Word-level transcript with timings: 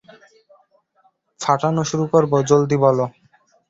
ফাটানো 1.39 1.81
শুরু 1.89 2.05
করবো, 2.13 2.35
জলদি 2.49 2.77
বলো। 2.83 3.05